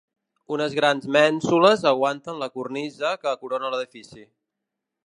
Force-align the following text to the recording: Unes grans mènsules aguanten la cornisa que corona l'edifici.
Unes 0.55 0.77
grans 0.79 1.05
mènsules 1.17 1.85
aguanten 1.91 2.43
la 2.45 2.51
cornisa 2.57 3.15
que 3.27 3.39
corona 3.45 3.73
l'edifici. 3.77 4.27